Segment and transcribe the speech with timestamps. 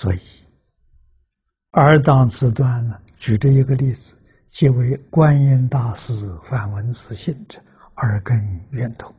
[0.00, 0.18] 所以，
[1.72, 4.16] 二当自端呢，举这一个例子，
[4.48, 7.60] 即为观音大师反文自性者，
[7.96, 8.34] 耳根
[8.70, 9.14] 圆通。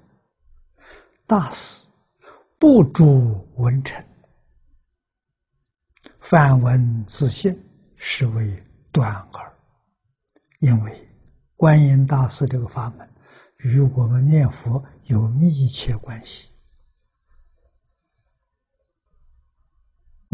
[1.28, 1.88] 大师
[2.58, 3.06] 不著
[3.58, 4.04] 文臣，
[6.20, 7.56] 反文自性，
[7.96, 8.52] 是为
[8.92, 9.54] 断耳。
[10.62, 11.08] 因为
[11.56, 13.08] 观音大师这个法门，
[13.58, 16.51] 与我们念佛有密切关系。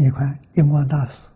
[0.00, 1.28] 你看，印光大师，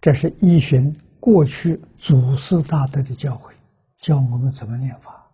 [0.00, 0.90] 这是依循
[1.20, 3.52] 过去祖师大德的教诲，
[3.98, 5.30] 教我们怎么念法。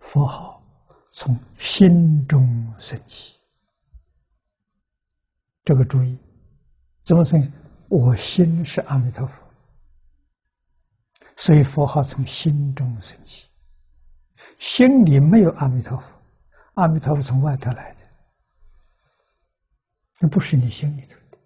[0.00, 0.62] 佛号
[1.10, 3.38] 从心中升起，
[5.62, 6.18] 这个注意，
[7.04, 7.38] 怎么说？
[7.88, 9.46] 我心是阿弥陀佛，
[11.36, 13.46] 所以佛号从心中升起。
[14.58, 16.21] 心里没有阿弥陀佛。
[16.74, 18.10] 阿弥陀佛从外头来的，
[20.20, 21.38] 那不是你心里头的。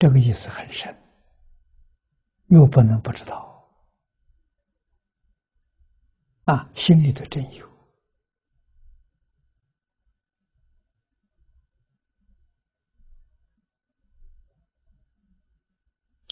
[0.00, 0.96] 这个意思很深，
[2.46, 3.68] 又不能不知道。
[6.44, 7.67] 啊，心里头真有。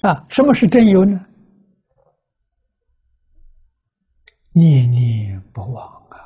[0.07, 1.27] 啊，什么是真有呢？
[4.53, 6.17] 念念不忘啊，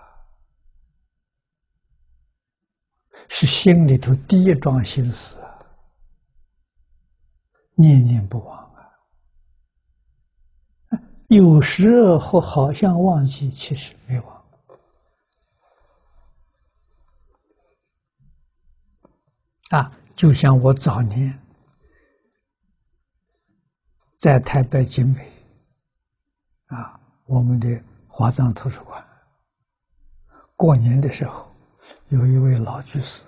[3.29, 5.41] 是心里头第一桩心思。
[7.75, 8.93] 念念不忘啊，
[11.29, 14.45] 有时候好像忘记，其实没忘。
[19.71, 21.41] 啊，就像我早年。
[24.21, 25.33] 在台北景美，
[26.67, 29.03] 啊，我们的华藏图书馆，
[30.57, 31.51] 过年的时候，
[32.09, 33.23] 有一位老居士，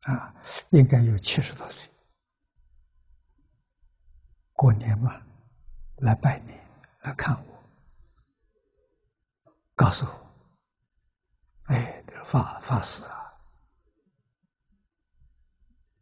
[0.00, 0.34] 啊，
[0.70, 1.88] 应该有七十多岁，
[4.54, 5.22] 过年嘛，
[5.98, 6.58] 来拜年，
[7.02, 7.64] 来看我，
[9.76, 10.12] 告诉我，
[11.66, 13.32] 哎，法法师啊，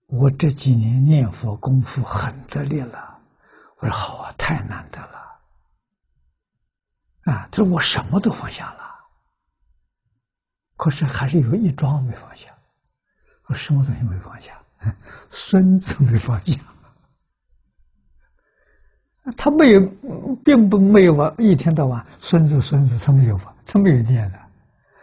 [0.07, 3.10] 我这几年念佛功夫很得力了。
[3.81, 5.19] 我说好啊，太难得了，
[7.25, 7.49] 啊！
[7.51, 8.85] 他说我什么都放下了，
[10.77, 12.55] 可是还是有一桩没放下。
[13.47, 14.61] 我什么东西没放下？
[15.31, 16.61] 孙子没放下。
[19.37, 19.81] 他没有，
[20.45, 23.55] 并不没有啊，一天到晚孙子孙子他没有吧？
[23.65, 24.39] 他没有念的，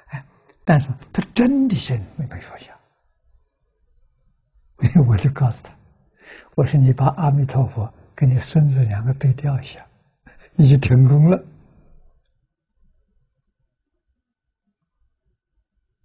[0.07, 0.23] 哎，
[0.63, 2.77] 但是他真的心没没放下。
[5.07, 5.73] 我就告诉他，
[6.55, 7.91] 我说你把阿弥陀佛。
[8.17, 9.87] 跟你孙子两个对调一下，
[10.57, 11.45] 你就成功了。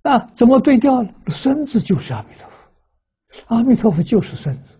[0.02, 1.14] 啊，怎么对调了？
[1.28, 2.68] 孙子就是阿弥陀佛，
[3.46, 4.78] 阿弥陀佛就是孙子。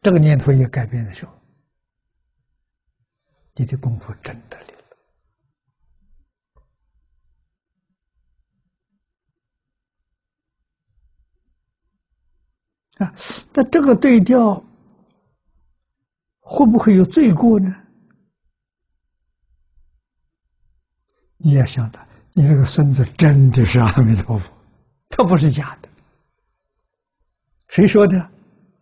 [0.00, 1.32] 这个念头一改变的时候，
[3.54, 4.72] 你的功夫真得力
[12.96, 13.04] 了。
[13.04, 13.14] 啊，
[13.52, 14.64] 那这个对调。
[16.44, 17.74] 会不会有罪过呢？
[21.38, 22.04] 你要想到，
[22.34, 24.52] 你这个孙子真的是阿弥陀佛，
[25.08, 25.88] 他不是假的。
[27.68, 28.30] 谁说的？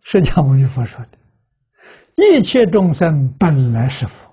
[0.01, 1.17] 释迦牟尼佛说的。
[2.15, 4.31] 一切众生本来是佛，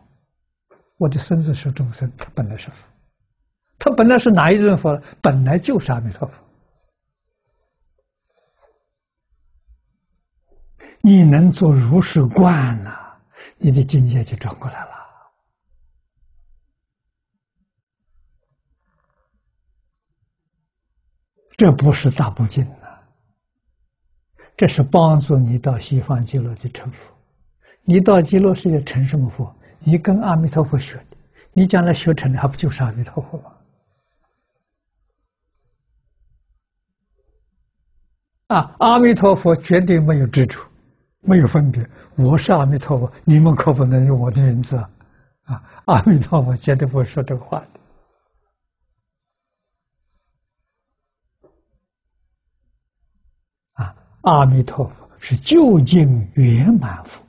[0.97, 2.87] 我的孙子是众生，他本来是佛，
[3.79, 5.01] 他本来是哪一尊佛？
[5.23, 6.43] 本来就是阿弥陀佛。
[11.01, 13.08] 你能做如是观呐？
[13.59, 14.91] 你的境界就转过来了，
[21.57, 22.87] 这不是大不敬呐，
[24.57, 27.13] 这是帮助你到西方极乐去成佛。
[27.83, 29.53] 你到极乐世界成什么佛？
[29.81, 31.17] 你跟阿弥陀佛学的，
[31.53, 33.53] 你将来学成的还不就是阿弥陀佛吗？
[38.49, 40.68] 啊，阿弥陀佛绝对没有执着。
[41.29, 41.87] 没有分别，
[42.17, 44.91] 我是阿弥陀佛，你们可不能用我的名字啊！
[45.45, 47.69] 啊，阿弥陀佛绝对不会说这个话的。
[53.75, 57.23] 啊，阿弥陀佛是究竟圆满佛，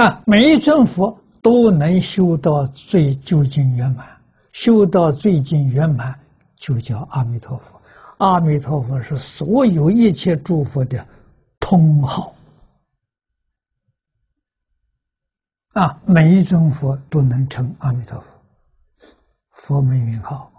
[0.00, 4.06] 啊，每一尊佛都能修到最究竟圆满，
[4.52, 6.16] 修到最近圆满，
[6.54, 7.80] 就叫阿弥陀佛。
[8.24, 11.06] 阿弥陀佛是所有一切诸佛的
[11.60, 12.34] 通号
[15.74, 18.34] 啊，每一尊佛都能称阿弥陀佛，
[19.50, 20.50] 佛门名号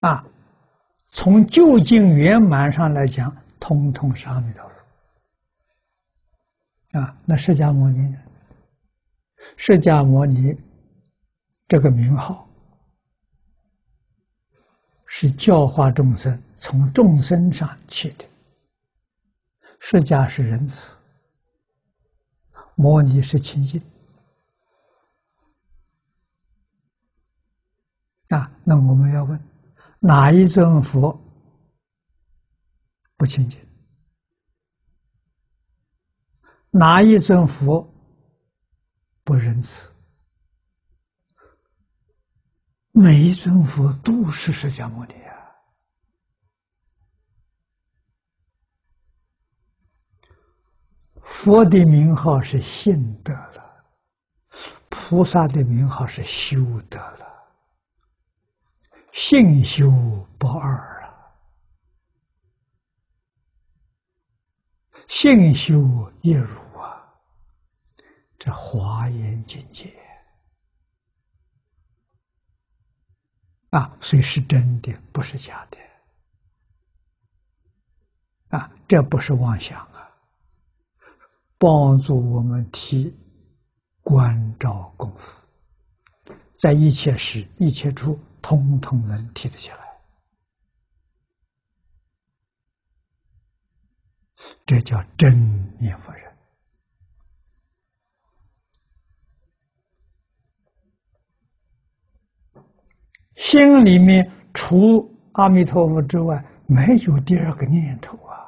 [0.00, 0.26] 啊。
[1.10, 4.82] 从究竟圆满上来讲，通通是阿弥陀佛
[6.98, 7.16] 啊。
[7.24, 8.12] 那释迦牟尼？
[9.56, 10.58] 释迦牟尼
[11.68, 12.45] 这个名号
[15.18, 18.24] 是教化众生，从众生上起的。
[19.80, 20.94] 释迦是仁慈，
[22.74, 23.80] 摩尼是清净
[28.28, 28.52] 啊。
[28.62, 29.40] 那我们要问。
[30.00, 31.18] 哪一尊佛
[33.16, 33.58] 不清净？
[36.68, 37.90] 哪一尊佛
[39.24, 39.90] 不仁慈？
[42.98, 45.36] 每一尊佛都是释迦牟尼啊！
[51.20, 53.84] 佛的名号是信德了，
[54.88, 56.56] 菩萨的名号是修
[56.88, 57.26] 德了。
[59.12, 59.90] 性修
[60.38, 61.12] 不二啊，
[65.06, 67.14] 性修一如啊，
[68.38, 69.94] 这华严境界
[73.76, 75.78] 啊，所以是真的，不是假的
[78.56, 80.10] 啊，这不是妄想啊，
[81.58, 83.14] 帮助我们提
[84.02, 85.40] 关照功夫，
[86.54, 88.18] 在一切时一切处。
[88.42, 89.78] 通通能提得起来，
[94.64, 96.35] 这叫真念佛人。
[103.36, 108.44] 心里面除阿弥陀佛之外，没有第二个念头啊。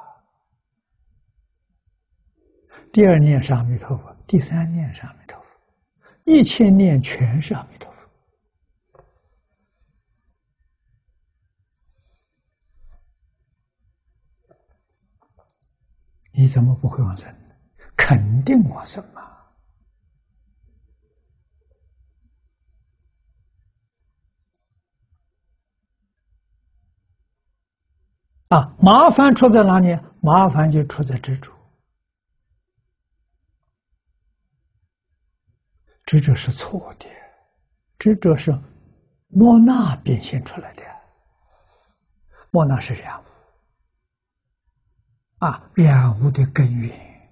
[2.91, 5.49] 第二念是阿弥陀佛，第三念是阿弥陀佛，
[6.25, 8.09] 一切念全是阿弥陀佛。
[16.31, 17.33] 你怎么不会往生？
[17.95, 19.18] 肯定往生嘛！
[28.49, 29.95] 啊，麻烦出在哪里？
[30.21, 31.51] 麻烦就出在执着，
[36.05, 37.05] 执着是错的，
[37.99, 38.51] 执着是
[39.27, 40.83] 莫那变现出来的，
[42.49, 43.23] 莫那是样。
[45.37, 47.31] 啊，染污的根源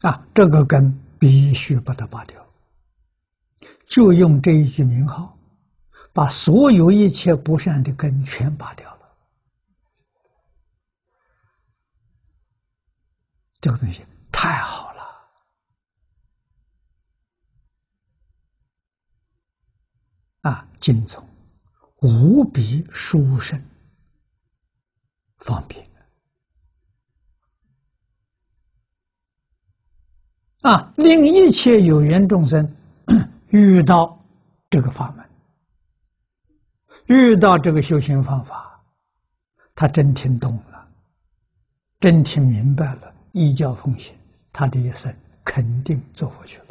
[0.00, 2.47] 啊，这个根必须把它拔掉。
[3.88, 5.36] 就用这一句名号，
[6.12, 9.16] 把所有一切不善的根全拔掉了。
[13.60, 14.98] 这个东西太好了。
[20.42, 21.26] 啊，精从
[22.00, 23.60] 无比殊胜，
[25.38, 25.84] 方便
[30.60, 30.92] 啊！
[30.96, 32.64] 令一切有缘众生
[33.50, 34.18] 遇到
[34.70, 35.24] 这个法门，
[37.06, 38.80] 遇到这个修行方法，
[39.74, 40.88] 他真听懂了，
[42.00, 44.14] 真听明白了，依教奉行，
[44.52, 45.14] 他的一生
[45.44, 46.67] 肯定做过去了。